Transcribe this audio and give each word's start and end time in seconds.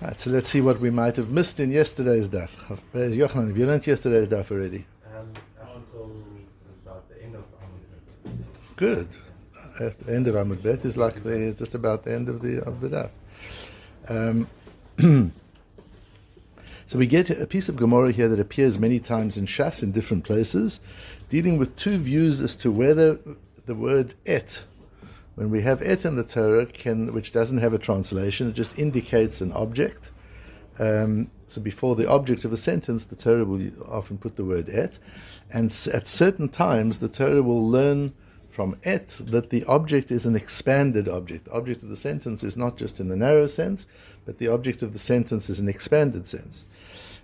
Right, 0.00 0.20
so 0.20 0.30
let's 0.30 0.50
see 0.50 0.60
what 0.60 0.78
we 0.78 0.90
might 0.90 1.16
have 1.16 1.30
missed 1.30 1.58
in 1.58 1.72
yesterday's 1.72 2.28
daf. 2.28 2.50
Yochanan, 2.94 3.48
have 3.48 3.58
you 3.58 3.66
learned 3.66 3.84
yesterday's 3.84 4.28
daf 4.28 4.48
already? 4.52 4.86
Um, 5.12 5.32
until 5.60 6.12
about 6.86 7.08
the 7.08 7.20
end 7.20 7.34
of 7.34 7.42
Amud. 7.42 8.44
Good. 8.76 9.08
At 9.80 9.98
the 9.98 10.14
end 10.14 10.28
of 10.28 10.36
Amud 10.36 10.62
Bet 10.62 10.84
is 10.84 10.96
like 10.96 11.24
the, 11.24 11.52
just 11.58 11.74
about 11.74 12.04
the 12.04 12.12
end 12.12 12.28
of 12.28 12.42
the 12.42 12.62
of 12.62 12.80
the 12.80 12.88
daf. 12.88 13.10
Um, 14.08 14.48
so 16.86 16.96
we 16.96 17.06
get 17.06 17.28
a 17.30 17.46
piece 17.48 17.68
of 17.68 17.74
Gemara 17.74 18.12
here 18.12 18.28
that 18.28 18.38
appears 18.38 18.78
many 18.78 19.00
times 19.00 19.36
in 19.36 19.46
Shas 19.46 19.82
in 19.82 19.90
different 19.90 20.22
places, 20.22 20.78
dealing 21.28 21.58
with 21.58 21.74
two 21.74 21.98
views 21.98 22.40
as 22.40 22.54
to 22.56 22.70
whether 22.70 23.18
the 23.66 23.74
word 23.74 24.14
et, 24.24 24.60
when 25.38 25.50
we 25.50 25.62
have 25.62 25.80
et 25.82 26.04
in 26.04 26.16
the 26.16 26.24
Torah, 26.24 26.66
can 26.66 27.14
which 27.14 27.30
doesn't 27.30 27.58
have 27.58 27.72
a 27.72 27.78
translation, 27.78 28.48
it 28.48 28.54
just 28.54 28.76
indicates 28.76 29.40
an 29.40 29.52
object. 29.52 30.10
Um, 30.80 31.30
so 31.46 31.60
before 31.60 31.94
the 31.94 32.08
object 32.08 32.44
of 32.44 32.52
a 32.52 32.56
sentence, 32.56 33.04
the 33.04 33.14
Torah 33.14 33.44
will 33.44 33.70
often 33.88 34.18
put 34.18 34.34
the 34.34 34.44
word 34.44 34.68
et, 34.68 34.94
and 35.48 35.70
at 35.92 36.08
certain 36.08 36.48
times 36.48 36.98
the 36.98 37.08
Torah 37.08 37.44
will 37.44 37.64
learn 37.70 38.14
from 38.50 38.76
et 38.82 39.16
that 39.20 39.50
the 39.50 39.62
object 39.66 40.10
is 40.10 40.26
an 40.26 40.34
expanded 40.34 41.08
object. 41.08 41.44
The 41.44 41.52
object 41.52 41.84
of 41.84 41.88
the 41.88 41.96
sentence 41.96 42.42
is 42.42 42.56
not 42.56 42.76
just 42.76 42.98
in 42.98 43.06
the 43.06 43.14
narrow 43.14 43.46
sense, 43.46 43.86
but 44.26 44.38
the 44.38 44.48
object 44.48 44.82
of 44.82 44.92
the 44.92 44.98
sentence 44.98 45.48
is 45.48 45.60
an 45.60 45.68
expanded 45.68 46.26
sense. 46.26 46.64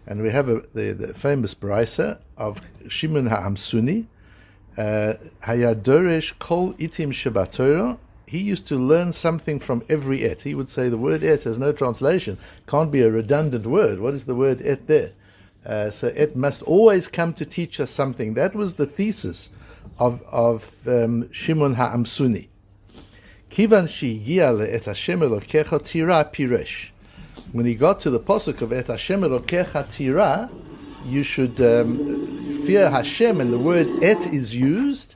And 0.06 0.22
we 0.22 0.30
have 0.30 0.48
a, 0.48 0.62
the, 0.72 0.92
the 0.92 1.14
famous 1.14 1.52
brisa 1.52 2.18
of 2.36 2.60
Shimon 2.86 3.28
HaAmsuni, 3.28 4.06
uh, 4.78 5.14
Hayadoresh 5.42 6.38
Kol 6.38 6.74
Itim 6.74 7.12
Shabbatorah. 7.12 7.98
He 8.26 8.38
used 8.38 8.66
to 8.68 8.76
learn 8.76 9.12
something 9.12 9.60
from 9.60 9.84
every 9.88 10.24
et. 10.24 10.42
He 10.42 10.54
would 10.54 10.70
say 10.70 10.88
the 10.88 10.96
word 10.96 11.22
et 11.22 11.44
has 11.44 11.58
no 11.58 11.72
translation, 11.72 12.38
can't 12.66 12.90
be 12.90 13.02
a 13.02 13.10
redundant 13.10 13.66
word. 13.66 14.00
What 14.00 14.14
is 14.14 14.26
the 14.26 14.34
word 14.34 14.62
et 14.64 14.86
there? 14.86 15.12
Uh, 15.64 15.90
so 15.90 16.12
et 16.14 16.36
must 16.36 16.62
always 16.62 17.06
come 17.06 17.32
to 17.34 17.46
teach 17.46 17.80
us 17.80 17.90
something. 17.90 18.34
That 18.34 18.54
was 18.54 18.74
the 18.74 18.86
thesis 18.86 19.50
of, 19.98 20.22
of 20.30 20.74
um, 20.86 21.30
Shimon 21.32 21.76
HaAmsuni. 21.76 22.48
Kivan 23.50 23.88
shehigia 23.88 24.68
et 24.68 24.84
Hashem 24.84 25.20
Elokecha 25.20 25.84
tira 25.84 26.28
piresh. 26.32 26.88
When 27.52 27.66
he 27.66 27.74
got 27.74 28.00
to 28.00 28.10
the 28.10 28.20
posuk 28.20 28.60
of 28.62 28.72
et 28.72 28.88
Hashem 28.88 29.20
Elokecha 29.20 29.90
tira, 29.92 30.50
you 31.06 31.22
should 31.22 31.60
um, 31.60 32.64
fear 32.66 32.90
Hashem, 32.90 33.40
and 33.40 33.52
the 33.52 33.58
word 33.58 33.86
et 34.02 34.32
is 34.32 34.54
used. 34.54 35.13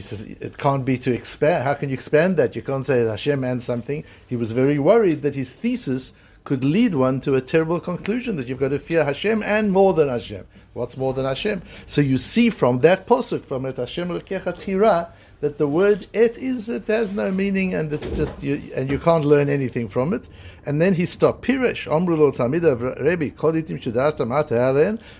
He 0.00 0.06
says 0.06 0.22
it 0.22 0.56
can't 0.56 0.86
be 0.86 0.96
to 0.96 1.12
expand. 1.12 1.64
How 1.64 1.74
can 1.74 1.90
you 1.90 1.94
expand 1.94 2.38
that? 2.38 2.56
You 2.56 2.62
can't 2.62 2.86
say 2.86 3.04
Hashem 3.04 3.44
and 3.44 3.62
something. 3.62 4.02
He 4.26 4.34
was 4.34 4.50
very 4.50 4.78
worried 4.78 5.20
that 5.20 5.34
his 5.34 5.52
thesis 5.52 6.14
could 6.44 6.64
lead 6.64 6.94
one 6.94 7.20
to 7.20 7.34
a 7.34 7.42
terrible 7.42 7.80
conclusion 7.80 8.36
that 8.36 8.48
you've 8.48 8.60
got 8.60 8.68
to 8.68 8.78
fear 8.78 9.04
Hashem 9.04 9.42
and 9.42 9.70
more 9.70 9.92
than 9.92 10.08
Hashem. 10.08 10.46
What's 10.72 10.96
more 10.96 11.12
than 11.12 11.26
Hashem? 11.26 11.60
So 11.84 12.00
you 12.00 12.16
see 12.16 12.48
from 12.48 12.80
that 12.80 13.06
posuk, 13.06 13.44
from 13.44 13.66
et 13.66 13.76
Hashem 13.76 14.18
tira, 14.22 15.12
that 15.40 15.56
the 15.58 15.66
word 15.66 16.06
et 16.12 16.36
is 16.36 16.68
it 16.68 16.86
has 16.86 17.12
no 17.12 17.30
meaning 17.30 17.74
and 17.74 17.92
it's 17.92 18.10
just 18.12 18.42
you 18.42 18.70
and 18.74 18.90
you 18.90 18.98
can't 18.98 19.24
learn 19.24 19.48
anything 19.48 19.88
from 19.88 20.12
it. 20.12 20.28
And 20.66 20.80
then 20.82 20.94
he 20.94 21.06
stopped. 21.06 21.42
Shudatam 21.46 21.88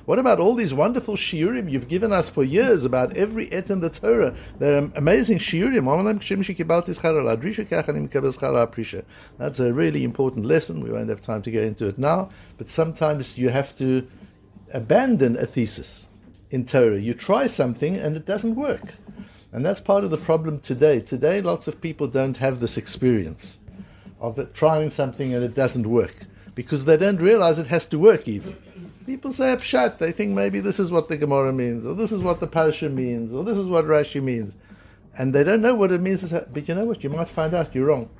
What 0.04 0.18
about 0.18 0.38
all 0.38 0.54
these 0.54 0.74
wonderful 0.74 1.16
shiurim 1.16 1.70
you've 1.70 1.88
given 1.88 2.12
us 2.12 2.28
for 2.28 2.44
years 2.44 2.84
about 2.84 3.16
every 3.16 3.50
et 3.50 3.70
in 3.70 3.80
the 3.80 3.88
Torah? 3.88 4.36
They're 4.58 4.91
amazing 4.94 5.38
shiurim. 5.38 5.86
That's 9.38 9.60
a 9.60 9.72
really 9.72 10.04
important 10.04 10.44
lesson. 10.44 10.80
We 10.82 10.91
won't 10.91 11.08
have 11.08 11.22
time 11.22 11.41
to 11.42 11.50
go 11.50 11.60
into 11.60 11.86
it 11.86 11.98
now. 11.98 12.28
But 12.58 12.68
sometimes 12.68 13.38
you 13.38 13.48
have 13.48 13.74
to 13.76 14.06
abandon 14.74 15.38
a 15.38 15.46
thesis 15.46 16.06
in 16.50 16.66
Torah. 16.66 17.00
You 17.00 17.14
try 17.14 17.46
something 17.46 17.96
and 17.96 18.14
it 18.14 18.26
doesn't 18.26 18.56
work. 18.56 18.94
And 19.53 19.65
that's 19.65 19.81
part 19.81 20.05
of 20.05 20.11
the 20.11 20.16
problem 20.16 20.61
today. 20.61 21.00
Today, 21.00 21.41
lots 21.41 21.66
of 21.66 21.81
people 21.81 22.06
don't 22.06 22.37
have 22.37 22.61
this 22.61 22.77
experience 22.77 23.59
of 24.21 24.38
it, 24.38 24.55
trying 24.55 24.91
something 24.91 25.34
and 25.34 25.43
it 25.43 25.55
doesn't 25.55 25.88
work 25.88 26.27
because 26.55 26.84
they 26.84 26.97
don't 26.97 27.21
realize 27.21 27.59
it 27.59 27.66
has 27.66 27.88
to 27.88 27.99
work 27.99 28.28
even. 28.28 28.56
People 29.06 29.33
say 29.33 29.56
pshat, 29.56 29.99
they 29.99 30.12
think 30.12 30.33
maybe 30.33 30.61
this 30.61 30.78
is 30.78 30.91
what 30.91 31.09
the 31.09 31.16
Gemara 31.16 31.53
means, 31.53 31.87
or 31.87 31.94
this 31.94 32.12
is 32.12 32.21
what 32.21 32.38
the 32.38 32.47
Parasha 32.47 32.88
means, 32.88 33.34
or 33.34 33.43
this 33.43 33.56
is 33.56 33.66
what 33.66 33.87
Rashi 33.87 34.22
means. 34.22 34.55
And 35.16 35.34
they 35.34 35.43
don't 35.43 35.62
know 35.62 35.75
what 35.75 35.91
it 35.91 36.00
means. 36.00 36.32
But 36.32 36.69
you 36.69 36.75
know 36.75 36.84
what? 36.84 37.03
You 37.03 37.11
might 37.11 37.28
find 37.28 37.55
out 37.55 37.75
you're 37.75 37.87
wrong. 37.87 38.11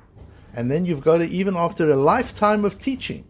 And 0.53 0.69
then 0.69 0.85
you've 0.85 1.01
got 1.01 1.19
to, 1.19 1.29
even 1.29 1.55
after 1.55 1.89
a 1.89 1.95
lifetime 1.95 2.65
of 2.65 2.77
teaching, 2.77 3.25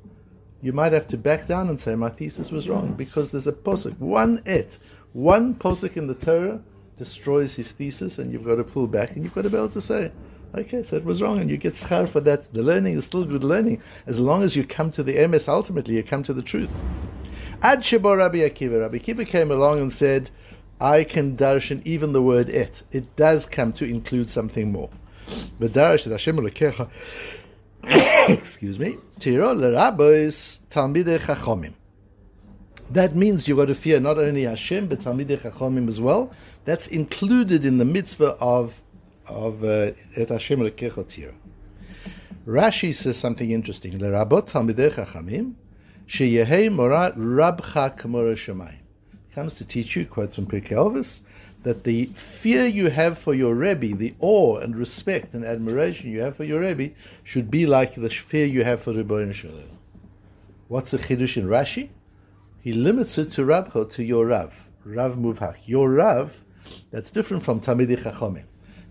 you 0.61 0.73
might 0.73 0.93
have 0.93 1.07
to 1.09 1.17
back 1.17 1.45
down 1.45 1.69
and 1.69 1.79
say, 1.79 1.93
my 1.95 2.09
thesis 2.09 2.51
was 2.51 2.67
wrong, 2.67 2.93
because 2.93 3.31
there's 3.31 3.47
a 3.47 3.51
posuk, 3.51 3.99
one 3.99 4.41
et, 4.45 4.79
one 5.13 5.53
posuk 5.53 5.97
in 5.97 6.07
the 6.07 6.15
Torah 6.15 6.63
destroys 7.03 7.55
his 7.55 7.71
thesis, 7.71 8.19
and 8.19 8.31
you've 8.31 8.45
got 8.45 8.55
to 8.55 8.63
pull 8.63 8.87
back, 8.87 9.11
and 9.11 9.23
you've 9.23 9.33
got 9.33 9.41
to 9.41 9.49
be 9.49 9.57
able 9.57 9.69
to 9.69 9.81
say, 9.81 10.11
okay, 10.55 10.83
so 10.83 10.95
it 10.97 11.03
was 11.03 11.21
wrong, 11.21 11.39
and 11.39 11.49
you 11.49 11.57
get 11.57 11.73
schar 11.73 12.07
for 12.07 12.21
that. 12.21 12.53
The 12.53 12.61
learning 12.61 12.97
is 12.97 13.05
still 13.05 13.25
good 13.25 13.43
learning, 13.43 13.81
as 14.05 14.19
long 14.19 14.43
as 14.43 14.55
you 14.55 14.63
come 14.63 14.91
to 14.91 15.01
the 15.01 15.15
emes 15.15 15.47
ultimately, 15.47 15.95
you 15.95 16.03
come 16.03 16.23
to 16.23 16.33
the 16.33 16.43
truth. 16.43 16.71
Ad 17.63 17.83
Sheba 17.83 18.15
Rabbi 18.17 18.39
Akiva, 18.49 18.81
Rabbi 18.81 18.99
Akiva 18.99 19.25
came 19.25 19.49
along 19.49 19.79
and 19.79 19.91
said, 19.91 20.29
I 20.79 21.03
can 21.03 21.37
darshan 21.37 21.81
even 21.85 22.11
the 22.13 22.21
word 22.21 22.49
et. 22.49 22.83
It 22.91 23.15
does 23.15 23.45
come 23.45 23.71
to 23.73 23.85
include 23.85 24.29
something 24.29 24.71
more. 24.71 24.89
But 25.59 25.77
et 25.77 26.03
Hashem 26.05 26.37
excuse 27.83 28.79
me. 28.79 28.97
That 32.91 33.15
means 33.15 33.47
you've 33.47 33.57
got 33.57 33.65
to 33.65 33.75
fear 33.75 33.99
not 33.99 34.17
only 34.17 34.43
Hashem, 34.43 34.87
but 34.87 34.99
talmidei 34.99 35.39
chachomim 35.39 35.87
as 35.87 36.01
well. 36.01 36.33
That's 36.63 36.87
included 36.87 37.65
in 37.65 37.77
the 37.77 37.85
mitzvah 37.85 38.37
of 38.39 38.81
of 39.25 39.63
uh, 39.63 39.91
et 40.15 40.29
Hashem 40.29 40.59
Elokecha 40.59 41.07
tiro. 41.07 41.33
Rashi 42.45 42.93
says 42.93 43.17
something 43.17 43.51
interesting. 43.51 43.97
L'rabot 43.97 44.47
talmidei 44.47 44.93
chachamim, 44.93 45.53
sheyehei 46.07 46.71
morat 46.71 47.15
rabcha 47.15 47.97
k'mora 47.97 48.35
shemayim. 48.35 48.79
Comes 49.33 49.53
to 49.55 49.65
teach 49.65 49.95
you, 49.95 50.05
quotes 50.05 50.35
from 50.35 50.47
Pirkei 50.47 50.71
Avos, 50.71 51.19
that 51.63 51.83
the 51.83 52.07
fear 52.15 52.65
you 52.65 52.89
have 52.89 53.17
for 53.17 53.33
your 53.33 53.53
Rebbe, 53.53 53.95
the 53.95 54.13
awe 54.19 54.57
and 54.57 54.75
respect 54.75 55.33
and 55.33 55.45
admiration 55.45 56.09
you 56.09 56.19
have 56.21 56.35
for 56.35 56.43
your 56.43 56.61
Rebbe, 56.61 56.93
should 57.23 57.49
be 57.49 57.65
like 57.65 57.95
the 57.95 58.09
fear 58.09 58.45
you 58.45 58.63
have 58.63 58.81
for 58.81 58.93
Rebbeinu 58.93 59.33
Shalom. 59.33 59.77
What's 60.67 60.91
the 60.91 60.97
chiddush 60.97 61.37
in 61.37 61.45
Rashi? 61.45 61.89
He 62.61 62.73
limits 62.73 63.17
it 63.17 63.31
to 63.33 63.43
Rabcha, 63.43 63.91
to 63.91 64.03
your 64.03 64.25
Rav, 64.25 64.53
Rav 64.83 65.15
Muvhak. 65.15 65.57
Your 65.65 65.89
Rav, 65.89 66.40
that's 66.91 67.11
different 67.11 67.43
from 67.43 67.61
Talmidei 67.61 68.01
Chachomim. 68.01 68.43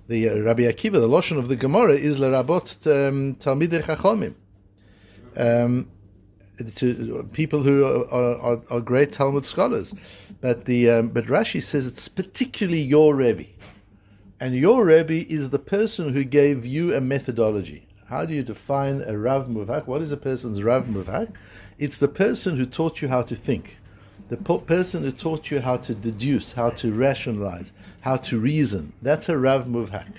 The 0.08 0.28
uh, 0.28 0.34
Rabbi 0.38 0.62
Akiva, 0.62 0.94
the 0.94 1.08
loshon 1.08 1.38
of 1.38 1.48
the 1.48 1.56
Gemara, 1.56 1.94
is 1.94 2.18
Lerabot 2.18 2.86
um, 2.86 3.36
Talmidei 3.36 3.82
Chachomim. 3.82 4.34
Um, 5.36 5.88
to 6.76 7.28
people 7.32 7.62
who 7.62 7.84
are, 7.84 8.38
are, 8.38 8.62
are, 8.70 8.80
great 8.80 9.12
Talmud 9.12 9.46
scholars, 9.46 9.94
but 10.40 10.66
the 10.66 10.90
um, 10.90 11.08
but 11.10 11.26
Rashi 11.26 11.62
says 11.62 11.86
it's 11.86 12.08
particularly 12.08 12.82
your 12.82 13.14
Rebbe, 13.14 13.46
and 14.38 14.54
your 14.54 14.84
Rebbe 14.84 15.30
is 15.30 15.50
the 15.50 15.58
person 15.58 16.12
who 16.12 16.24
gave 16.24 16.66
you 16.66 16.94
a 16.94 17.00
methodology. 17.00 17.86
How 18.06 18.24
do 18.24 18.34
you 18.34 18.42
define 18.42 19.02
a 19.02 19.16
Rav 19.16 19.46
Muvhak? 19.46 19.86
What 19.86 20.02
is 20.02 20.12
a 20.12 20.16
person's 20.16 20.62
Rav 20.62 20.86
Muvhak? 20.86 21.32
It's 21.78 21.98
the 21.98 22.08
person 22.08 22.56
who 22.56 22.66
taught 22.66 23.00
you 23.00 23.08
how 23.08 23.22
to 23.22 23.36
think, 23.36 23.76
the 24.30 24.36
person 24.36 25.02
who 25.02 25.10
taught 25.10 25.50
you 25.50 25.60
how 25.60 25.76
to 25.76 25.92
deduce, 25.92 26.52
how 26.52 26.70
to 26.70 26.92
rationalize, 26.92 27.72
how 28.02 28.16
to 28.16 28.38
reason. 28.38 28.92
That's 29.02 29.28
a 29.28 29.36
Rav 29.36 29.66
Muvhak. 29.66 30.12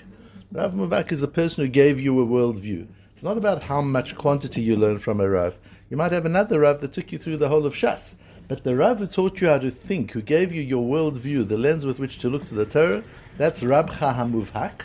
Rav 0.52 0.74
Muvhak 0.74 1.10
is 1.12 1.22
the 1.22 1.28
person 1.28 1.64
who 1.64 1.70
gave 1.70 1.98
you 1.98 2.20
a 2.20 2.26
worldview. 2.26 2.88
It's 3.14 3.22
not 3.22 3.38
about 3.38 3.64
how 3.64 3.80
much 3.80 4.14
quantity 4.14 4.60
you 4.60 4.76
learn 4.76 4.98
from 4.98 5.18
a 5.18 5.26
Rav. 5.26 5.54
You 5.88 5.96
might 5.96 6.12
have 6.12 6.26
another 6.26 6.60
Rav 6.60 6.82
that 6.82 6.92
took 6.92 7.10
you 7.10 7.18
through 7.18 7.38
the 7.38 7.48
whole 7.48 7.64
of 7.64 7.72
Shas. 7.72 8.16
But 8.48 8.64
the 8.64 8.76
Rav 8.76 8.98
who 8.98 9.06
taught 9.06 9.40
you 9.40 9.48
how 9.48 9.56
to 9.56 9.70
think, 9.70 10.10
who 10.10 10.20
gave 10.20 10.52
you 10.52 10.60
your 10.60 10.84
worldview, 10.84 11.48
the 11.48 11.56
lens 11.56 11.86
with 11.86 11.98
which 11.98 12.18
to 12.18 12.28
look 12.28 12.46
to 12.48 12.54
the 12.54 12.66
Torah, 12.66 13.02
that's 13.38 13.62
Rabcha 13.62 14.14
HaMuvhak. 14.14 14.82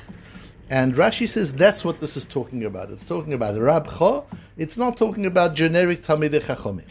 And 0.70 0.96
Rashi 0.96 1.28
says 1.28 1.52
that's 1.52 1.84
what 1.84 2.00
this 2.00 2.16
is 2.16 2.26
talking 2.26 2.64
about. 2.64 2.92
It's 2.92 3.06
talking 3.06 3.34
about 3.34 3.56
Rabcha. 3.56 4.24
It's 4.58 4.78
not 4.78 4.96
talking 4.96 5.26
about 5.26 5.54
generic 5.54 6.02
Talmidei 6.02 6.44
Chachomim. 6.44 6.86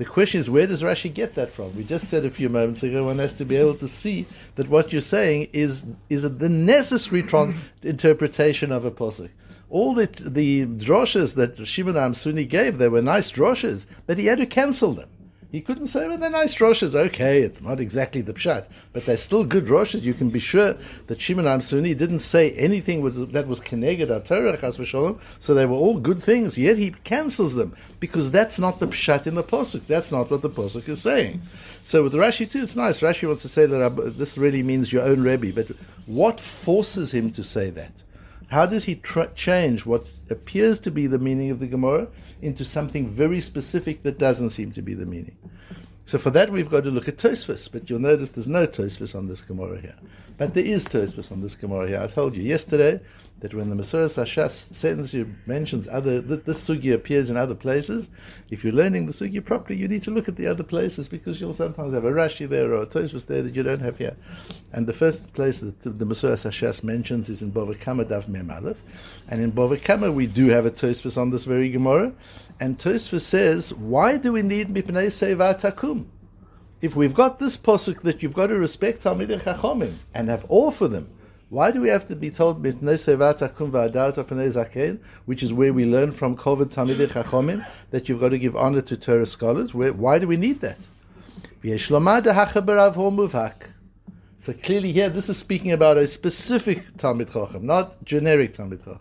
The 0.00 0.06
question 0.06 0.40
is, 0.40 0.48
where 0.48 0.66
does 0.66 0.80
Rashi 0.80 1.12
get 1.12 1.34
that 1.34 1.52
from? 1.52 1.76
We 1.76 1.84
just 1.84 2.08
said 2.08 2.24
a 2.24 2.30
few 2.30 2.48
moments 2.48 2.82
ago, 2.82 3.04
one 3.04 3.18
has 3.18 3.34
to 3.34 3.44
be 3.44 3.56
able 3.56 3.74
to 3.74 3.86
see 3.86 4.26
that 4.54 4.66
what 4.66 4.92
you're 4.92 5.02
saying 5.02 5.48
is 5.52 5.84
is 6.08 6.22
the 6.22 6.48
necessary 6.48 7.22
tron- 7.22 7.60
interpretation 7.82 8.72
of 8.72 8.86
a 8.86 8.90
posuk 8.90 9.28
all 9.68 9.92
the 9.94 10.06
the 10.18 10.64
droshes 10.64 11.34
that 11.34 11.66
Shimon 11.66 11.96
Amsuni 11.96 12.48
gave, 12.48 12.78
they 12.78 12.88
were 12.88 13.02
nice 13.02 13.30
droshes, 13.30 13.84
but 14.06 14.16
he 14.16 14.24
had 14.24 14.38
to 14.38 14.46
cancel 14.46 14.94
them. 14.94 15.10
He 15.52 15.60
couldn't 15.60 15.88
say, 15.88 16.06
well, 16.06 16.16
they're 16.16 16.30
nice 16.30 16.54
roshes. 16.56 16.94
Okay, 16.94 17.42
it's 17.42 17.60
not 17.60 17.80
exactly 17.80 18.20
the 18.20 18.32
pshat, 18.32 18.66
but 18.92 19.04
they're 19.04 19.16
still 19.16 19.44
good 19.44 19.66
roshes. 19.66 20.02
You 20.02 20.14
can 20.14 20.30
be 20.30 20.38
sure 20.38 20.76
that 21.08 21.20
Shimon 21.20 21.44
Amsuni 21.44 21.96
didn't 21.98 22.20
say 22.20 22.52
anything 22.52 23.02
that 23.32 23.48
was 23.48 23.58
keneged 23.58 24.24
Torah 24.26 24.56
chas 24.56 24.76
v'sholom, 24.76 25.18
so 25.40 25.52
they 25.52 25.66
were 25.66 25.74
all 25.74 25.98
good 25.98 26.22
things. 26.22 26.56
Yet 26.56 26.78
he 26.78 26.92
cancels 27.02 27.54
them 27.54 27.74
because 27.98 28.30
that's 28.30 28.60
not 28.60 28.78
the 28.78 28.86
pshat 28.86 29.26
in 29.26 29.34
the 29.34 29.42
posuk. 29.42 29.88
That's 29.88 30.12
not 30.12 30.30
what 30.30 30.42
the 30.42 30.50
posuk 30.50 30.88
is 30.88 31.02
saying. 31.02 31.42
So 31.82 32.04
with 32.04 32.12
Rashi 32.12 32.48
too, 32.48 32.62
it's 32.62 32.76
nice. 32.76 33.00
Rashi 33.00 33.26
wants 33.26 33.42
to 33.42 33.48
say 33.48 33.66
that 33.66 34.14
this 34.16 34.38
really 34.38 34.62
means 34.62 34.92
your 34.92 35.02
own 35.02 35.22
Rebbe, 35.22 35.52
but 35.52 35.76
what 36.06 36.40
forces 36.40 37.12
him 37.12 37.32
to 37.32 37.42
say 37.42 37.70
that? 37.70 37.92
How 38.50 38.66
does 38.66 38.84
he 38.84 38.96
tr- 38.96 39.32
change 39.34 39.86
what 39.86 40.10
appears 40.28 40.78
to 40.80 40.90
be 40.90 41.06
the 41.06 41.18
meaning 41.18 41.50
of 41.50 41.60
the 41.60 41.66
Gemara 41.66 42.08
into 42.42 42.64
something 42.64 43.08
very 43.08 43.40
specific 43.40 44.02
that 44.02 44.18
doesn't 44.18 44.50
seem 44.50 44.72
to 44.72 44.82
be 44.82 44.94
the 44.94 45.06
meaning. 45.06 45.36
So 46.06 46.18
for 46.18 46.30
that 46.30 46.50
we've 46.50 46.70
got 46.70 46.84
to 46.84 46.90
look 46.90 47.08
at 47.08 47.18
Tosfos, 47.18 47.70
but 47.70 47.88
you'll 47.88 48.00
notice 48.00 48.30
there's 48.30 48.48
no 48.48 48.66
Tosfos 48.66 49.14
on 49.14 49.28
this 49.28 49.40
Gemara 49.40 49.80
here. 49.80 49.96
But 50.38 50.54
there 50.54 50.64
is 50.64 50.84
Tosfos 50.84 51.30
on 51.30 51.40
this 51.40 51.54
Gemara 51.54 51.88
here. 51.88 52.00
I 52.00 52.08
told 52.08 52.34
you 52.34 52.42
yesterday 52.42 53.00
that 53.40 53.54
when 53.54 53.70
the 53.70 53.76
Masoras 53.76 54.22
Hashas 54.22 54.74
sentence 54.74 55.14
mentions 55.46 55.88
other, 55.88 56.20
this 56.20 56.68
sugi 56.68 56.92
appears 56.92 57.30
in 57.30 57.36
other 57.36 57.54
places, 57.54 58.08
if 58.50 58.62
you're 58.62 58.72
learning 58.72 59.06
the 59.06 59.12
sugi 59.12 59.42
properly, 59.42 59.78
you 59.78 59.88
need 59.88 60.02
to 60.02 60.10
look 60.10 60.28
at 60.28 60.36
the 60.36 60.46
other 60.46 60.62
places 60.62 61.08
because 61.08 61.40
you'll 61.40 61.54
sometimes 61.54 61.94
have 61.94 62.04
a 62.04 62.12
Rashi 62.12 62.46
there 62.48 62.72
or 62.72 62.82
a 62.82 62.86
Tosfos 62.86 63.26
there 63.26 63.42
that 63.42 63.54
you 63.54 63.62
don't 63.62 63.80
have 63.80 63.96
here. 63.96 64.16
And 64.72 64.86
the 64.86 64.92
first 64.92 65.32
place 65.32 65.60
that 65.60 65.82
the 65.82 66.04
Masoras 66.04 66.42
Hashas 66.42 66.84
mentions 66.84 67.30
is 67.30 67.40
in 67.40 67.50
Bava 67.50 67.80
Kama 67.80 68.04
Daf 68.04 68.28
Mem 68.28 68.50
Aleph. 68.50 68.82
And 69.26 69.40
in 69.40 69.52
Bavakama 69.52 70.12
we 70.12 70.26
do 70.26 70.48
have 70.48 70.66
a 70.66 70.70
Tosfos 70.70 71.16
on 71.16 71.30
this 71.30 71.44
very 71.44 71.70
Gemara. 71.70 72.12
And 72.60 72.78
Tosfos 72.78 73.22
says, 73.22 73.72
why 73.72 74.18
do 74.18 74.34
we 74.34 74.42
need 74.42 74.68
Mipnei 74.68 75.06
Seva 75.06 75.58
Takum? 75.58 76.06
If 76.82 76.94
we've 76.96 77.14
got 77.14 77.38
this 77.38 77.56
posuk 77.56 78.02
that 78.02 78.22
you've 78.22 78.34
got 78.34 78.48
to 78.48 78.58
respect 78.58 79.02
Talmidei 79.04 79.42
Chachomim 79.42 79.94
and 80.14 80.28
have 80.28 80.44
awe 80.48 80.70
for 80.70 80.88
them, 80.88 81.10
why 81.50 81.72
do 81.72 81.80
we 81.80 81.88
have 81.88 82.06
to 82.06 82.14
be 82.14 82.30
told 82.30 82.64
which 82.64 82.72
is 85.42 85.52
where 85.52 85.72
we 85.72 85.84
learn 85.84 86.12
from 86.12 86.36
Kovet 86.36 86.66
Talmidei 86.66 87.08
Chachomim 87.08 87.66
that 87.90 88.08
you've 88.08 88.20
got 88.20 88.28
to 88.28 88.38
give 88.38 88.54
honor 88.54 88.80
to 88.82 88.96
Torah 88.96 89.26
scholars? 89.26 89.74
Why 89.74 90.20
do 90.20 90.28
we 90.28 90.36
need 90.36 90.60
that? 90.60 90.78
So 94.42 94.52
clearly 94.52 94.92
here, 94.92 95.10
this 95.10 95.28
is 95.28 95.38
speaking 95.38 95.72
about 95.72 95.98
a 95.98 96.06
specific 96.06 96.96
Talmid 96.96 97.32
Chacham, 97.32 97.66
not 97.66 98.04
generic 98.04 98.56
Talmid 98.56 98.84
Chacham. 98.84 99.00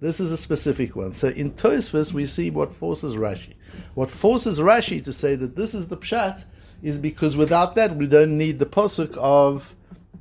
This 0.00 0.20
is 0.20 0.30
a 0.30 0.36
specific 0.36 0.94
one. 0.94 1.14
So 1.14 1.28
in 1.28 1.50
Tosfos, 1.50 2.12
we 2.12 2.26
see 2.26 2.50
what 2.50 2.72
forces 2.72 3.14
Rashi. 3.14 3.54
What 3.94 4.12
forces 4.12 4.60
Rashi 4.60 5.04
to 5.04 5.12
say 5.12 5.34
that 5.34 5.56
this 5.56 5.74
is 5.74 5.88
the 5.88 5.96
pshat 5.96 6.44
is 6.80 6.96
because 6.96 7.36
without 7.36 7.74
that, 7.74 7.96
we 7.96 8.06
don't 8.06 8.38
need 8.38 8.60
the 8.60 8.66
posuk 8.66 9.16
of 9.16 9.74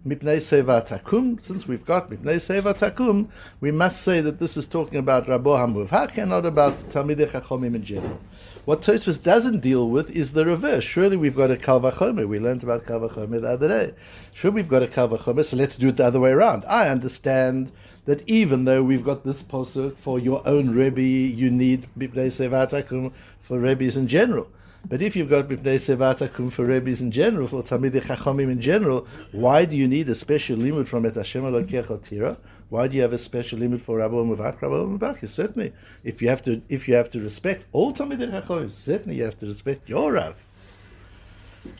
Mipnei 0.08 0.38
Seva 0.38 0.88
Takum. 0.88 1.44
Since 1.44 1.68
we've 1.68 1.86
got 1.86 2.10
Mipnei 2.10 2.38
Seva 2.38 2.74
Takum, 2.74 3.30
we 3.60 3.72
must 3.72 4.02
say 4.02 4.22
that 4.22 4.40
this 4.40 4.56
is 4.56 4.66
talking 4.66 4.98
about 4.98 5.28
Rabbo 5.28 5.90
HaMuvhak 5.90 6.18
and 6.18 6.30
not 6.30 6.46
about 6.46 6.90
Talmidei 6.92 7.30
Chachomim 7.30 7.76
in 7.76 7.84
general. 7.84 8.18
What 8.64 8.82
Tosfos 8.82 9.22
doesn't 9.22 9.60
deal 9.60 9.90
with 9.90 10.10
is 10.12 10.32
the 10.32 10.46
reverse. 10.46 10.86
Surely 10.86 11.18
we've 11.18 11.36
got 11.36 11.52
a 11.52 11.58
Kalvachomer. 11.58 12.26
We 12.26 12.40
learned 12.40 12.64
about 12.64 12.86
Kalvachomer 12.86 13.42
the 13.42 13.50
other 13.50 13.68
day. 13.68 13.94
Sure, 14.34 14.52
we've 14.52 14.70
got 14.70 14.84
a 14.84 14.88
Kalvachomer, 14.88 15.44
so 15.44 15.58
let's 15.58 15.76
do 15.76 15.90
it 15.90 15.98
the 15.98 16.06
other 16.06 16.22
way 16.22 16.32
around. 16.32 16.64
I 16.66 16.88
understand 16.88 17.74
that 18.06 18.24
even 18.28 18.64
though 18.64 18.84
we've 18.84 19.04
got 19.04 19.26
this 19.26 19.44
posuk 19.44 19.98
for 19.98 20.20
your 20.20 20.42
own 20.48 20.70
Rebbe, 20.70 21.02
you 21.02 21.50
need 21.50 21.90
Mipnei 21.98 22.28
Seva 22.28 22.70
Takum 22.70 23.12
for 23.42 23.60
Rebbes 23.60 23.98
in 23.98 24.08
general. 24.08 24.48
But 24.90 25.02
if 25.02 25.18
you've 25.18 25.30
got 25.30 25.50
Mipnei 25.50 25.76
Sevatakum 25.76 26.52
for 26.52 26.66
Rebbe's 26.66 27.02
in 27.02 27.12
general, 27.12 27.50
for 27.50 27.62
Talmidei 27.62 28.02
Chachamim 28.02 28.50
in 28.50 28.62
general, 28.62 29.06
why 29.34 29.66
do 29.66 29.76
you 29.76 29.86
need 29.86 30.08
a 30.08 30.16
special 30.16 30.56
limit 30.56 30.88
from 30.88 31.06
Et 31.06 31.14
Hashem 31.14 31.68
Tira? 32.04 32.38
Why 32.70 32.88
do 32.88 32.96
you 32.96 33.02
have 33.02 33.12
a 33.12 33.20
special 33.20 33.60
limit 33.60 33.82
for 33.82 33.98
Rabbi 33.98 34.16
Muvak? 34.16 34.62
Rabbi 34.62 34.76
Muvak 34.76 35.28
certainly, 35.28 35.74
if 36.06 36.22
you 36.22 36.30
have 36.30 36.42
to, 36.44 36.62
if 36.70 36.88
you 36.88 36.96
have 36.96 37.12
to 37.12 37.20
respect 37.20 37.66
all 37.74 37.94
Talmidei 37.94 38.32
Chachamim, 38.32 38.72
certainly 38.72 39.18
you 39.18 39.24
have 39.24 39.38
to 39.40 39.48
respect 39.48 39.90
your 39.90 40.14
Rav. 40.14 40.36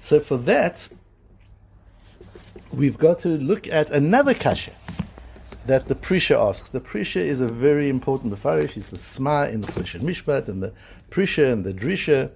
So 0.02 0.20
for 0.20 0.36
that, 0.40 0.90
we've 2.74 2.98
got 2.98 3.20
to 3.20 3.30
look 3.30 3.68
at 3.68 3.90
another 3.90 4.34
kasha 4.34 4.74
that 5.66 5.88
the 5.88 5.96
Prisha 5.96 6.38
asks. 6.38 6.70
The 6.70 6.82
Prisha 6.82 7.22
is 7.22 7.40
a 7.40 7.48
very 7.48 7.88
important 7.88 8.34
Mefarish. 8.34 8.72
He's 8.72 8.90
the 8.90 9.00
Sma 9.00 9.44
in 9.44 9.62
the 9.62 9.68
Choshen 9.68 10.02
Mishpat 10.02 10.50
and 10.50 10.62
the 10.62 10.74
Prisha 11.10 11.54
and 11.54 11.64
the 11.64 11.74
Drisha 11.74 12.32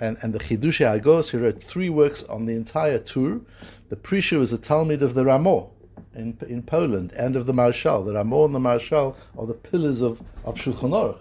and, 0.00 0.16
and 0.22 0.32
the 0.32 0.38
Chidushei 0.38 1.00
Agos, 1.00 1.30
he 1.30 1.36
wrote 1.36 1.62
three 1.62 1.88
works 1.88 2.22
on 2.24 2.46
the 2.46 2.54
entire 2.54 2.98
Tur. 2.98 3.40
The 3.88 3.96
Prisha 3.96 4.38
was 4.38 4.52
a 4.52 4.58
Talmid 4.58 5.02
of 5.02 5.14
the 5.14 5.24
Ramah 5.24 5.66
in, 6.14 6.36
in 6.48 6.62
Poland 6.62 7.12
and 7.12 7.36
of 7.36 7.46
the 7.46 7.52
Maharshal. 7.52 8.04
The 8.04 8.14
Ramah 8.14 8.44
and 8.46 8.54
the 8.54 8.58
Maharshal 8.58 9.14
are 9.38 9.46
the 9.46 9.54
pillars 9.54 10.00
of, 10.00 10.20
of 10.44 10.56
Shulchan 10.56 10.90
Aruch. 10.90 11.18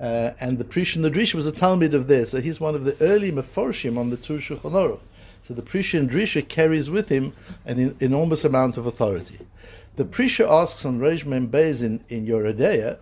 Uh, 0.00 0.34
and 0.40 0.58
the 0.58 0.64
Prisha 0.64 0.96
and 0.96 1.04
the 1.04 1.10
Drisha 1.10 1.34
was 1.34 1.46
a 1.46 1.52
Talmid 1.52 1.94
of 1.94 2.08
theirs. 2.08 2.30
So 2.30 2.40
he's 2.40 2.60
one 2.60 2.74
of 2.74 2.84
the 2.84 2.96
early 3.00 3.30
Meforshim 3.30 3.96
on 3.96 4.10
the 4.10 4.16
Tur 4.16 4.38
Shulchan 4.38 4.72
Aruch. 4.72 5.00
So 5.46 5.54
the 5.54 5.62
Prisha 5.62 5.98
and 5.98 6.10
Drisha 6.10 6.46
carries 6.46 6.90
with 6.90 7.08
him 7.08 7.32
an 7.64 7.78
in, 7.78 7.96
enormous 8.00 8.44
amount 8.44 8.76
of 8.76 8.86
authority. 8.86 9.38
The 9.96 10.04
Prisha 10.04 10.48
asks 10.48 10.84
on 10.84 10.98
Reish 10.98 11.24
Membeis 11.24 11.82
in, 11.82 12.04
in 12.08 12.26
Yoreh 12.26 12.56
De'ah, 12.56 12.98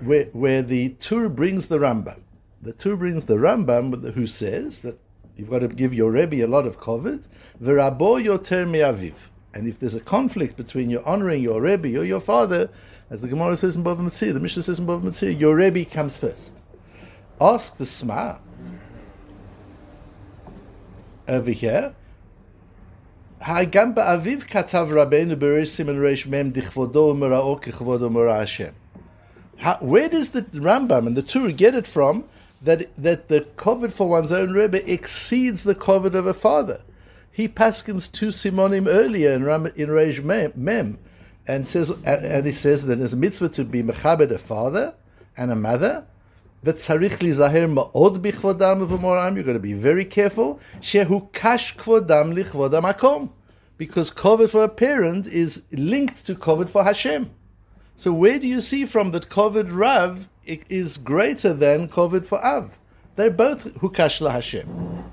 where, 0.00 0.24
where 0.26 0.62
the 0.62 0.90
Tur 0.90 1.28
brings 1.28 1.68
the 1.68 1.78
Rambam. 1.78 2.20
The 2.62 2.72
Tur 2.72 2.96
brings 2.96 3.26
the 3.26 3.34
Rambam, 3.34 4.14
who 4.14 4.26
says 4.26 4.80
that 4.80 4.98
you've 5.36 5.50
got 5.50 5.60
to 5.60 5.68
give 5.68 5.92
your 5.94 6.10
Rebbe 6.10 6.44
a 6.44 6.46
lot 6.46 6.66
of 6.66 6.80
covet. 6.80 7.22
V'rabo 7.62 8.22
yoter 8.22 8.68
me'aviv. 8.68 9.14
And 9.54 9.68
if 9.68 9.78
there's 9.78 9.94
a 9.94 10.00
conflict 10.00 10.56
between 10.56 10.90
you 10.90 11.02
honoring 11.04 11.42
your 11.42 11.60
Rebbe 11.60 11.96
or 11.96 12.04
your 12.04 12.20
father, 12.20 12.70
as 13.08 13.20
the 13.20 13.28
Gemara 13.28 13.56
says 13.56 13.76
in 13.76 13.84
Bava 13.84 14.00
Metzia, 14.00 14.34
the 14.34 14.40
Mishnah 14.40 14.64
says 14.64 14.78
in 14.78 14.86
Bava 14.86 15.02
Metzia, 15.02 15.38
your 15.38 15.54
Rebbe 15.54 15.84
comes 15.84 16.16
first. 16.16 16.52
Ask 17.40 17.76
the 17.76 17.86
Sma 17.86 18.38
over 21.28 21.50
here. 21.50 21.94
Where 23.38 23.64
does 23.64 23.90
the 30.30 30.42
Rambam 30.42 31.06
and 31.06 31.16
the 31.16 31.22
Torah 31.22 31.52
get 31.52 31.74
it 31.74 31.86
from 31.86 32.24
that 32.66 32.90
that 32.98 33.28
the 33.28 33.40
covet 33.56 33.92
for 33.92 34.08
one's 34.08 34.32
own 34.32 34.52
rebbe 34.52 34.92
exceeds 34.92 35.62
the 35.62 35.74
covet 35.74 36.14
of 36.14 36.26
a 36.26 36.34
father. 36.34 36.82
He 37.30 37.48
paskins 37.48 38.10
two 38.10 38.28
simonim 38.28 38.86
earlier 38.88 39.30
in 39.32 39.44
Ram, 39.44 39.66
in 39.76 39.88
Reish 39.88 40.22
Mem, 40.56 40.98
and 41.46 41.68
says 41.68 41.90
and 42.04 42.44
he 42.44 42.52
says 42.52 42.86
that 42.86 43.00
it's 43.00 43.12
a 43.12 43.16
mitzvah 43.16 43.50
to 43.50 43.64
be 43.64 43.82
mechabed 43.82 44.30
a 44.30 44.38
father 44.38 44.94
and 45.36 45.50
a 45.50 45.54
mother. 45.54 46.06
But 46.64 46.78
tzarich 46.78 47.18
lizaher 47.18 47.72
ma'od 47.72 48.20
bichvodam 48.20 48.88
v'moram. 48.88 49.34
You're 49.36 49.44
going 49.44 49.54
to 49.54 49.60
be 49.60 49.74
very 49.74 50.04
careful. 50.04 50.58
Shehu 50.80 51.32
kash 51.32 51.76
kvodam 51.76 52.34
lichvodam 52.34 52.92
akom, 52.92 53.30
because 53.78 54.10
covet 54.10 54.50
for 54.50 54.64
a 54.64 54.68
parent 54.68 55.28
is 55.28 55.62
linked 55.70 56.26
to 56.26 56.34
covet 56.34 56.70
for 56.70 56.82
Hashem. 56.82 57.30
So 57.96 58.12
where 58.12 58.40
do 58.40 58.46
you 58.48 58.60
see 58.60 58.84
from 58.84 59.12
that 59.12 59.28
covet 59.28 59.68
Rav 59.68 60.28
is 60.46 60.96
greater 60.96 61.52
than 61.52 61.88
Kovid 61.88 62.26
for 62.26 62.44
Av. 62.44 62.78
They're 63.16 63.30
both 63.30 63.64
Hukash 63.64 64.20
La 64.20 64.30
Hashem. 64.32 65.04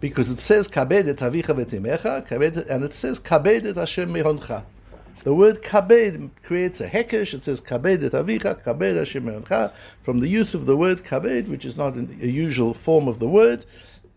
Because 0.00 0.30
it 0.30 0.40
says 0.40 0.68
Kabed 0.68 1.14
Avicha 1.16 1.44
Vetimecha, 1.44 2.70
and 2.70 2.84
it 2.84 2.94
says 2.94 3.18
Kabed 3.18 3.76
Hashem 3.76 4.12
Mehoncha. 4.12 4.64
The 5.22 5.34
word 5.34 5.62
kabed 5.62 6.30
creates 6.42 6.80
a 6.80 6.88
hekesh. 6.88 7.34
It 7.34 7.44
says 7.44 7.60
kabed 7.60 8.02
et 8.02 8.12
avicha, 8.12 8.62
kabed 8.62 8.96
Hashem 8.96 9.26
me'oncha. 9.26 9.72
From 10.00 10.20
the 10.20 10.28
use 10.28 10.54
of 10.54 10.64
the 10.64 10.78
word 10.78 11.04
kabed, 11.04 11.46
which 11.48 11.66
is 11.66 11.76
not 11.76 11.94
a 11.94 12.26
usual 12.26 12.72
form 12.72 13.06
of 13.06 13.18
the 13.18 13.28
word, 13.28 13.66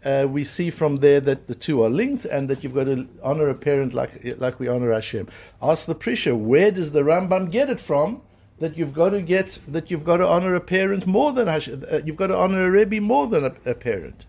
uh, 0.05 0.27
we 0.29 0.46
see 0.46 0.70
from 0.70 0.98
there 0.98 1.20
that 1.20 1.48
the 1.48 1.55
two 1.55 1.84
are 1.84 1.89
linked 1.89 2.24
and 2.25 2.50
that 2.50 2.63
you've 2.63 2.74
got 2.74 2.86
to 2.86 3.08
honor 3.22 3.50
a 3.50 3.53
parent 3.53 3.93
like 3.93 4.38
like 4.38 4.60
we 4.60 4.70
honor 4.70 4.93
Hashem. 4.93 5.27
Ask 5.62 5.88
the 5.88 5.96
Prisha, 5.96 6.38
where 6.38 6.72
does 6.72 6.93
the 6.93 7.01
Rambam 7.01 7.51
get 7.51 7.70
it 7.70 7.82
from? 7.82 8.22
That 8.60 8.77
you've 8.77 8.93
got 8.93 9.10
to 9.10 9.22
get 9.22 9.60
that 9.67 9.89
you've 9.91 10.03
got 10.03 10.17
to 10.17 10.27
honor 10.27 10.55
a 10.55 10.62
parent 10.62 11.05
more 11.05 11.31
than 11.33 11.48
uh, 11.50 12.01
you've 12.05 12.15
got 12.15 12.27
to 12.27 12.38
honor 12.38 12.67
a 12.67 12.72
rebbe 12.72 13.01
more 13.01 13.27
than 13.27 13.45
a, 13.45 13.53
a 13.65 13.74
parent. 13.74 14.25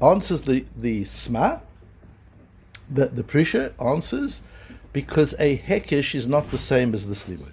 Answers 0.00 0.42
the 0.42 0.64
the 0.76 1.04
sma. 1.04 1.60
The 2.90 3.06
the 3.06 3.22
prisha 3.22 3.72
answers 3.80 4.40
because 4.92 5.34
a 5.38 5.58
hekish 5.58 6.14
is 6.14 6.26
not 6.26 6.50
the 6.50 6.58
same 6.58 6.94
as 6.94 7.06
the 7.06 7.14
slimud. 7.14 7.52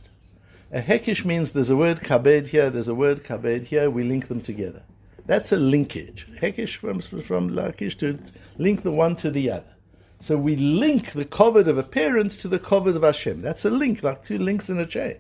A 0.72 0.82
hekish 0.82 1.26
means 1.26 1.52
there's 1.52 1.70
a 1.70 1.76
word 1.76 2.02
kabed 2.02 2.48
here, 2.48 2.70
there's 2.70 2.88
a 2.88 2.96
word 2.96 3.24
kabed 3.24 3.68
here. 3.68 3.90
We 3.90 4.04
link 4.04 4.28
them 4.28 4.42
together. 4.42 4.84
That's 5.26 5.52
a 5.52 5.58
linkage. 5.58 6.28
Hekish 6.42 6.82
comes 6.82 7.08
from 7.08 7.52
lakish 7.52 7.98
to 8.00 8.20
link 8.58 8.84
the 8.84 8.92
one 8.92 9.16
to 9.18 9.32
the 9.32 9.52
other. 9.52 9.76
So 10.22 10.38
we 10.38 10.56
link 10.56 11.14
the 11.14 11.26
covet 11.26 11.68
of 11.68 11.78
a 11.78 11.84
parent 11.84 12.32
to 12.32 12.48
the 12.48 12.60
covet 12.60 12.96
of 12.96 13.04
Hashem. 13.04 13.42
That's 13.42 13.64
a 13.64 13.70
link, 13.70 14.04
like 14.04 14.24
two 14.24 14.38
links 14.38 14.70
in 14.70 14.80
a 14.80 14.86
chain. 14.86 15.18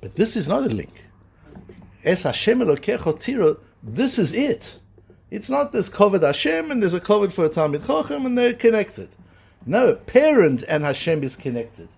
But 0.00 0.16
this 0.16 0.36
is 0.36 0.48
not 0.48 0.64
a 0.64 0.74
link. 0.74 1.04
Es 2.04 2.22
Hashem 2.22 2.60
this 3.82 4.18
is 4.18 4.34
it. 4.34 4.74
It's 5.30 5.48
not 5.48 5.72
there's 5.72 5.90
Kovid 5.90 6.22
Hashem 6.22 6.70
and 6.70 6.82
there's 6.82 6.94
a 6.94 7.00
Kovid 7.00 7.32
for 7.32 7.44
a 7.44 7.50
Talmid 7.50 7.82
Chochem 7.82 8.26
and 8.26 8.36
they're 8.36 8.54
connected. 8.54 9.08
No, 9.64 9.94
parent 9.94 10.64
and 10.66 10.84
Hashem 10.84 11.22
is 11.22 11.36
connected. 11.36 11.88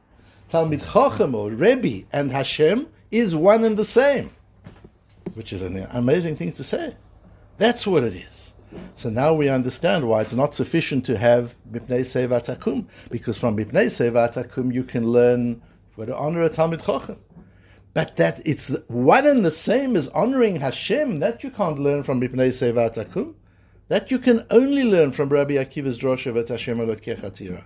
Talmid 0.51 0.83
Chochem 0.83 1.35
or 1.35 1.51
Rebbe 1.51 2.07
and 2.13 2.31
Hashem 2.31 2.89
is 3.11 3.35
one 3.35 3.65
and 3.65 3.77
the 3.77 3.85
same, 3.85 4.31
which 5.35 5.53
is 5.53 5.63
an 5.63 5.87
amazing 5.91 6.37
thing 6.37 6.53
to 6.53 6.65
say. 6.65 6.97
That's 7.59 7.87
what 7.87 8.05
it 8.05 8.15
is. 8.15 8.53
So 8.95 9.11
now 9.11 9.35
we 9.35 9.49
understand 9.49 10.09
why 10.09 10.23
it's 10.23 10.33
not 10.33 10.55
sufficient 10.55 11.07
to 11.07 11.19
have 11.19 11.55
Mipnei 11.71 12.01
Sevat 12.01 12.55
Akum, 12.55 12.87
because 13.11 13.37
from 13.37 13.57
Mipnei 13.57 13.87
Sevat 13.87 14.35
Akum 14.35 14.73
you 14.73 14.85
can 14.85 15.07
learn 15.07 15.63
what 15.95 16.07
to 16.07 16.17
honor 16.17 16.43
a 16.43 16.51
Talmid 16.51 16.83
Chochem. 16.83 17.19
But 17.95 18.17
that 18.17 18.41
it's 18.45 18.69
one 18.89 19.27
and 19.27 19.45
the 19.45 19.51
same 19.51 19.97
as 19.97 20.09
honoring 20.09 20.61
Hashem, 20.61 21.21
that 21.21 21.43
you 21.43 21.51
can't 21.51 21.79
learn 21.79 22.03
from 22.03 22.21
Mipnei 22.21 22.49
Sevat 22.49 22.95
Akum. 22.95 23.35
That 23.89 24.11
you 24.11 24.19
can 24.19 24.47
only 24.51 24.85
learn 24.85 25.13
from 25.13 25.29
Rabbi 25.29 25.55
Akiva's 25.55 25.99
Drosha 25.99 26.33
Vet 26.33 26.49
Hashem. 26.49 27.59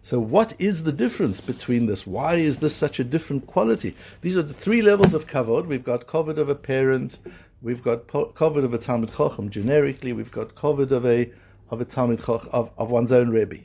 So 0.00 0.18
what 0.20 0.54
is 0.58 0.84
the 0.84 0.92
difference 0.92 1.40
between 1.40 1.86
this? 1.86 2.06
Why 2.06 2.36
is 2.36 2.58
this 2.58 2.74
such 2.74 2.98
a 2.98 3.04
different 3.04 3.46
quality? 3.46 3.94
These 4.22 4.36
are 4.36 4.42
the 4.42 4.54
three 4.54 4.80
levels 4.80 5.12
of 5.12 5.26
kavod. 5.26 5.66
We've 5.66 5.84
got 5.84 6.06
kavod 6.06 6.38
of 6.38 6.48
a 6.48 6.54
parent, 6.54 7.18
we've 7.60 7.82
got 7.82 8.06
kavod 8.06 8.64
of 8.64 8.72
a 8.72 8.78
Talmid 8.78 9.10
Chochem 9.10 9.50
generically, 9.50 10.12
we've 10.12 10.30
got 10.30 10.54
kavod 10.54 10.92
of 10.92 11.04
a 11.04 11.30
of 11.70 11.80
a 11.80 11.84
Talmid 11.84 12.20
Chochem, 12.20 12.48
of, 12.52 12.70
of 12.78 12.88
one's 12.88 13.12
own 13.12 13.30
Rebbe. 13.30 13.64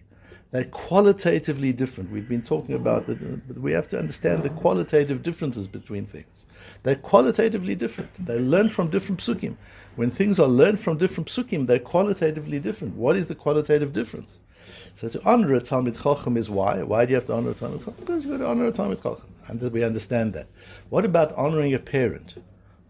They're 0.52 0.66
qualitatively 0.66 1.72
different. 1.72 2.12
We've 2.12 2.28
been 2.28 2.42
talking 2.42 2.76
about 2.76 3.08
it, 3.08 3.20
uh, 3.22 3.38
but 3.48 3.58
we 3.60 3.72
have 3.72 3.90
to 3.90 4.00
understand 4.00 4.44
the 4.44 4.50
qualitative 4.50 5.24
differences 5.24 5.66
between 5.66 6.06
things. 6.06 6.46
They're 6.84 6.96
qualitatively 6.96 7.76
different. 7.76 8.26
They 8.26 8.38
learn 8.38 8.70
from 8.70 8.90
different 8.90 9.22
psukim. 9.22 9.56
When 9.96 10.12
things 10.12 10.40
are 10.40 10.48
learned 10.48 10.82
from 10.82 10.98
different 10.98 11.30
psukim, 11.30 11.68
they're 11.68 11.80
qualitatively 11.80 12.60
different. 12.60 12.96
What 12.96 13.16
is 13.16 13.28
the 13.28 13.36
qualitative 13.36 13.94
difference? 13.94 14.40
So 15.00 15.08
to 15.08 15.22
honor 15.24 15.54
a 15.56 15.62
Talmid 15.62 15.96
Chochem 15.96 16.38
is 16.38 16.50
why. 16.50 16.84
Why 16.84 17.06
do 17.06 17.12
you 17.12 17.16
have 17.16 17.28
to 17.28 17.34
honor 17.34 17.52
a 17.52 17.54
Talmid 17.54 17.80
Chochem? 17.80 18.00
Because 18.00 18.26
you 18.26 18.32
got 18.32 18.38
to 18.38 18.48
honor 18.48 18.68
a 18.68 18.72
Talmid 18.72 19.00
Chochem. 19.00 19.24
And 19.48 19.62
we 19.72 19.84
understand 19.84 20.34
that. 20.34 20.48
What 20.90 21.06
about 21.06 21.34
honoring 21.36 21.74
a 21.74 21.80
parent? 21.80 22.36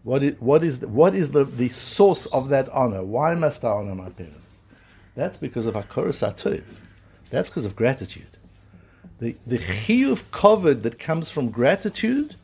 What 0.02 0.22
is, 0.22 0.40
what 0.40 0.64
is, 0.64 0.80
the, 0.80 0.88
what 0.88 1.14
is 1.14 1.30
the, 1.30 1.44
the 1.44 1.68
source 1.68 2.26
of 2.26 2.48
that 2.48 2.68
honor? 2.70 3.04
Why 3.04 3.34
must 3.34 3.64
I 3.64 3.68
honor 3.68 3.94
my 3.94 4.10
parents? 4.10 4.38
That's 5.14 5.38
because 5.38 5.66
of 5.66 5.74
Hakoras 5.74 6.26
Atov. 6.26 6.64
That's 7.32 7.48
because 7.48 7.64
of 7.64 7.74
gratitude. 7.74 8.36
The, 9.18 9.34
the 9.46 9.58
chiyuv 9.58 10.24
kavod 10.30 10.82
that 10.82 10.98
comes 10.98 11.30
from 11.30 11.48
gratitude 11.48 12.36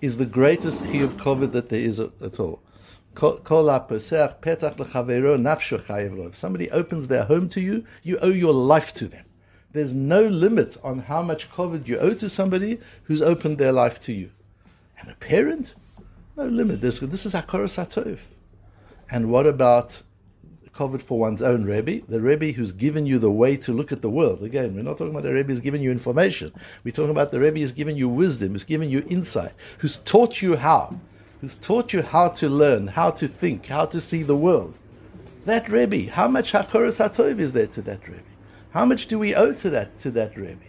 is 0.00 0.16
the 0.16 0.26
greatest 0.26 0.82
chiyuv 0.82 1.18
kavod 1.18 1.52
that 1.52 1.68
there 1.68 1.78
is 1.78 2.00
at 2.00 2.40
all. 2.40 2.58
If 3.16 3.46
somebody 6.36 6.70
opens 6.72 7.06
their 7.06 7.24
home 7.24 7.48
to 7.48 7.60
you, 7.60 7.86
you 8.02 8.18
owe 8.18 8.28
your 8.28 8.52
life 8.52 8.92
to 8.94 9.06
them. 9.06 9.24
There's 9.70 9.92
no 9.92 10.26
limit 10.26 10.78
on 10.82 10.98
how 11.00 11.22
much 11.22 11.48
kavod 11.52 11.86
you 11.86 12.00
owe 12.00 12.14
to 12.14 12.28
somebody 12.28 12.80
who's 13.04 13.22
opened 13.22 13.58
their 13.58 13.70
life 13.70 14.02
to 14.02 14.12
you. 14.12 14.32
And 14.98 15.10
a 15.10 15.14
parent, 15.14 15.74
no 16.36 16.46
limit. 16.46 16.80
This, 16.80 16.98
this 16.98 17.24
is 17.24 17.34
Hakoras 17.34 17.78
Atov. 17.78 18.18
And 19.08 19.30
what 19.30 19.46
about 19.46 20.02
kavod 20.76 21.02
for 21.02 21.18
one's 21.18 21.42
own 21.42 21.64
Rebbe, 21.64 22.04
the 22.08 22.20
Rebbe 22.20 22.52
who's 22.52 22.72
given 22.72 23.06
you 23.06 23.18
the 23.18 23.30
way 23.30 23.56
to 23.58 23.72
look 23.72 23.92
at 23.92 24.02
the 24.02 24.10
world. 24.10 24.42
Again, 24.42 24.74
we're 24.74 24.82
not 24.82 24.98
talking 24.98 25.10
about 25.10 25.22
the 25.22 25.32
Rebbe 25.32 25.52
who's 25.52 25.60
given 25.60 25.82
you 25.82 25.90
information. 25.90 26.52
We're 26.82 26.92
talking 26.92 27.10
about 27.10 27.30
the 27.30 27.40
Rebbe 27.40 27.60
who's 27.60 27.72
given 27.72 27.96
you 27.96 28.08
wisdom, 28.08 28.52
who's 28.52 28.64
given 28.64 28.90
you 28.90 29.04
insight, 29.08 29.52
who's 29.78 29.98
taught 29.98 30.42
you 30.42 30.56
how, 30.56 30.98
who's 31.40 31.54
taught 31.56 31.92
you 31.92 32.02
how 32.02 32.28
to 32.30 32.48
learn, 32.48 32.88
how 32.88 33.10
to 33.12 33.28
think, 33.28 33.66
how 33.66 33.86
to 33.86 34.00
see 34.00 34.22
the 34.22 34.36
world. 34.36 34.74
That 35.44 35.68
Rebbe, 35.68 36.10
how 36.10 36.26
much 36.26 36.52
Hakoras 36.52 36.96
Hatov 36.96 37.38
is 37.38 37.52
there 37.52 37.66
to 37.68 37.82
that 37.82 38.06
Rebbe? 38.08 38.22
How 38.70 38.84
much 38.84 39.06
do 39.06 39.18
we 39.18 39.34
owe 39.34 39.52
to 39.52 39.70
that 39.70 40.00
to 40.00 40.10
that 40.12 40.36
Rebbe? 40.36 40.64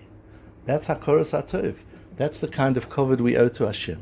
That's 0.65 0.87
Hakoras 0.87 1.31
Hatov. 1.31 1.77
That's 2.17 2.39
the 2.39 2.47
kind 2.47 2.77
of 2.77 2.89
kavod 2.89 3.21
we 3.21 3.35
owe 3.37 3.49
to 3.49 3.65
Hashem. 3.65 4.01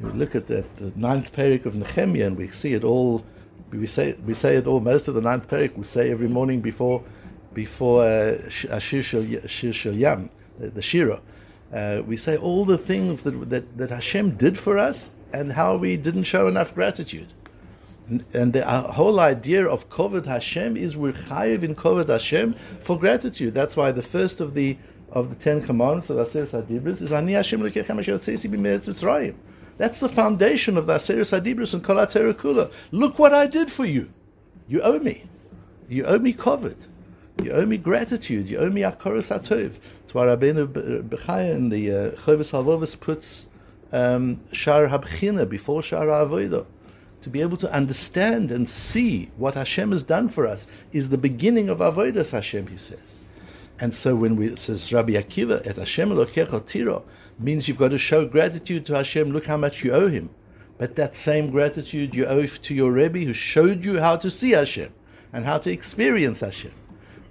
We 0.00 0.10
look 0.12 0.34
at 0.34 0.46
that, 0.46 0.76
the 0.76 0.92
ninth 0.96 1.32
parak 1.32 1.66
of 1.66 1.74
Nehemiah, 1.74 2.28
and 2.28 2.36
we 2.36 2.50
see 2.50 2.72
it 2.72 2.84
all 2.84 3.24
we 3.70 3.86
say 3.86 4.16
we 4.24 4.34
say 4.34 4.56
it 4.56 4.66
all. 4.66 4.80
Most 4.80 5.08
of 5.08 5.14
the 5.14 5.20
ninth 5.20 5.48
parak 5.48 5.76
we 5.76 5.84
say 5.84 6.10
every 6.10 6.28
morning 6.28 6.60
before 6.60 7.04
before 7.52 8.04
uh, 8.04 8.38
Ashir 8.68 9.02
Shel 9.02 9.94
Yam, 9.94 10.30
the, 10.58 10.82
Shira. 10.82 11.20
Uh, 11.72 12.02
we 12.04 12.16
say 12.16 12.36
all 12.36 12.64
the 12.64 12.78
things 12.78 13.22
that, 13.22 13.50
that 13.50 13.78
that 13.78 13.90
Hashem 13.90 14.36
did 14.36 14.58
for 14.58 14.78
us 14.78 15.10
and 15.32 15.52
how 15.52 15.76
we 15.76 15.96
didn't 15.96 16.24
show 16.24 16.48
enough 16.48 16.74
gratitude. 16.74 17.28
And, 18.08 18.24
and 18.32 18.52
the 18.52 18.68
uh, 18.68 18.92
whole 18.92 19.20
idea 19.20 19.66
of 19.66 19.88
Kovod 19.88 20.26
Hashem 20.26 20.76
is 20.76 20.96
we're 20.96 21.12
chayiv 21.12 21.62
in 21.62 21.76
Kovod 21.76 22.08
Hashem 22.08 22.56
for 22.80 22.98
gratitude. 22.98 23.54
That's 23.54 23.76
why 23.76 23.92
the 23.92 24.02
first 24.02 24.40
of 24.40 24.54
the 24.54 24.76
of 25.12 25.28
the 25.28 25.36
Ten 25.36 25.62
Commandments 25.62 26.10
of 26.10 26.16
Aseris 26.16 26.50
Hadibris 26.50 27.02
is 27.02 27.12
Ani 27.12 27.32
Hashem 27.32 27.60
Lekechem 27.60 27.98
Asher 27.98 28.18
Tzesi 28.18 28.50
B'Meretz. 28.50 29.34
That's 29.80 29.98
the 29.98 30.10
foundation 30.10 30.76
of 30.76 30.86
the 30.86 30.96
Aseris 30.96 31.30
Hadibris 31.32 31.72
and 31.72 31.82
Kolatera 31.82 32.34
Kula. 32.34 32.70
Look 32.90 33.18
what 33.18 33.32
I 33.32 33.46
did 33.46 33.72
for 33.72 33.86
you. 33.86 34.10
You 34.68 34.82
owe 34.82 34.98
me. 34.98 35.24
You 35.88 36.04
owe 36.04 36.18
me 36.18 36.34
kavod. 36.34 36.76
You 37.42 37.52
owe 37.52 37.64
me 37.64 37.78
gratitude. 37.78 38.50
You 38.50 38.58
owe 38.58 38.68
me 38.68 38.82
Akoros 38.82 39.34
Atov. 39.34 39.76
That's 40.02 40.12
why 40.12 40.26
Rabbeinu 40.26 41.08
Bechaya 41.08 41.54
in 41.54 41.70
the 41.70 41.90
uh, 41.90 42.10
Chovis 42.10 42.50
Halvovis 42.50 43.00
puts 43.00 43.46
um, 43.90 44.42
Shar 44.52 44.88
Habchina 44.88 45.48
before 45.48 45.82
Shar 45.82 46.08
Avodah. 46.08 46.66
To 47.22 47.30
be 47.30 47.40
able 47.40 47.56
to 47.56 47.72
understand 47.72 48.52
and 48.52 48.68
see 48.68 49.30
what 49.38 49.54
Hashem 49.54 49.92
has 49.92 50.02
done 50.02 50.28
for 50.28 50.46
us 50.46 50.70
is 50.92 51.08
the 51.08 51.16
beginning 51.16 51.70
of 51.70 51.78
Avodas 51.78 52.32
Hashem, 52.32 52.66
he 52.66 52.76
says. 52.76 52.98
And 53.80 53.94
so 53.94 54.14
when 54.14 54.36
we, 54.36 54.48
it 54.48 54.58
says 54.58 54.92
Rabbi 54.92 55.12
Akiva, 55.12 55.66
et 55.66 55.76
Hashem 55.76 56.10
Elokecha 56.10 56.66
Tiro, 56.66 57.02
means 57.38 57.66
you've 57.66 57.78
got 57.78 57.88
to 57.88 57.98
show 57.98 58.26
gratitude 58.26 58.84
to 58.86 58.94
Hashem. 58.94 59.32
Look 59.32 59.46
how 59.46 59.56
much 59.56 59.82
you 59.82 59.92
owe 59.92 60.08
Him. 60.08 60.28
But 60.76 60.96
that 60.96 61.16
same 61.16 61.50
gratitude 61.50 62.14
you 62.14 62.26
owe 62.26 62.46
to 62.46 62.74
your 62.74 62.92
Rebbe 62.92 63.20
who 63.20 63.32
showed 63.32 63.82
you 63.82 63.98
how 63.98 64.16
to 64.16 64.30
see 64.30 64.50
Hashem 64.50 64.92
and 65.32 65.46
how 65.46 65.58
to 65.58 65.70
experience 65.70 66.40
Hashem. 66.40 66.72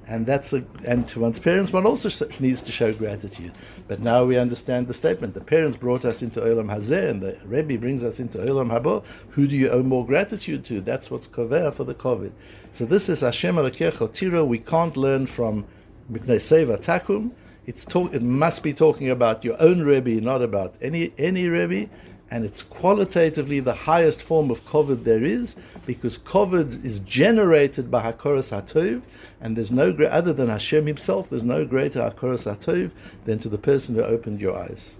And 0.07 0.25
that's 0.25 0.51
a, 0.53 0.65
and 0.85 1.07
to 1.09 1.19
one's 1.19 1.37
parents, 1.37 1.71
one 1.71 1.85
also 1.85 2.09
needs 2.39 2.63
to 2.63 2.71
show 2.71 2.91
gratitude. 2.93 3.51
But 3.87 3.99
now 3.99 4.25
we 4.25 4.39
understand 4.39 4.87
the 4.87 4.93
statement. 4.95 5.35
The 5.35 5.41
parents 5.41 5.77
brought 5.77 6.03
us 6.03 6.23
into 6.23 6.41
Olam 6.41 6.75
Hazeh, 6.75 7.11
and 7.11 7.21
the 7.21 7.37
Rebbe 7.45 7.77
brings 7.77 8.03
us 8.03 8.19
into 8.19 8.39
Olam 8.39 8.71
Haba. 8.71 9.03
Who 9.31 9.47
do 9.47 9.55
you 9.55 9.69
owe 9.69 9.83
more 9.83 10.03
gratitude 10.03 10.65
to? 10.65 10.81
That's 10.81 11.11
what's 11.11 11.27
kover 11.27 11.71
for 11.71 11.83
the 11.83 11.93
kavod. 11.93 12.31
So 12.73 12.85
this 12.85 13.07
is 13.07 13.19
Hashem 13.19 13.55
Elokecha 13.55 14.11
Tiro. 14.11 14.45
We 14.45 14.57
can't 14.57 14.97
learn 14.97 15.27
from 15.27 15.65
Takum. 16.11 17.31
It's 17.65 17.85
talk, 17.85 18.13
it 18.13 18.23
must 18.23 18.63
be 18.63 18.73
talking 18.73 19.09
about 19.09 19.43
your 19.43 19.61
own 19.61 19.83
Rebbe, 19.83 20.21
not 20.21 20.41
about 20.41 20.75
any 20.81 21.13
any 21.17 21.47
Rebbe, 21.47 21.89
and 22.31 22.43
it's 22.43 22.63
qualitatively 22.63 23.59
the 23.59 23.73
highest 23.73 24.21
form 24.21 24.49
of 24.49 24.65
kavod 24.65 25.03
there 25.03 25.23
is, 25.23 25.55
because 25.85 26.17
kavod 26.17 26.83
is 26.83 26.99
generated 26.99 27.91
by 27.91 28.11
Hakoras 28.11 28.49
Hatov, 28.49 29.03
and 29.39 29.55
there's 29.55 29.71
no 29.71 29.89
other 29.89 30.33
than 30.33 30.49
Hashem 30.49 30.87
Himself. 30.87 31.29
There's 31.29 31.43
no 31.43 31.63
greater 31.63 31.99
Hakoras 31.99 32.43
Hatov 32.51 32.91
than 33.25 33.39
to 33.39 33.49
the 33.49 33.59
person 33.59 33.95
who 33.95 34.03
opened 34.03 34.41
your 34.41 34.57
eyes. 34.57 34.91